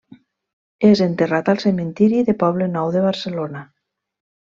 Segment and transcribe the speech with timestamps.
[0.87, 3.67] És enterrat al Cementiri de Poble Nou de Barcelona.